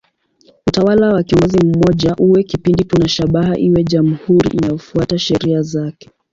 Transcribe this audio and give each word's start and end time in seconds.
Utawala 0.67 1.13
wa 1.13 1.23
kiongozi 1.23 1.65
mmoja 1.65 2.15
uwe 2.15 2.43
kipindi 2.43 2.83
tu 2.83 2.97
na 2.99 3.07
shabaha 3.07 3.57
iwe 3.57 3.83
jamhuri 3.83 4.49
inayofuata 4.53 5.19
sheria 5.19 5.61
zake. 5.61 6.09